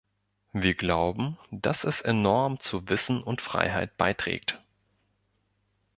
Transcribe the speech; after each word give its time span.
Wir 0.53 0.73
glauben, 0.73 1.37
dass 1.51 1.83
es 1.83 2.01
enorm 2.01 2.59
zu 2.59 2.89
Wissen 2.89 3.21
und 3.21 3.39
Freiheit 3.39 3.97
beiträgt. 3.97 4.59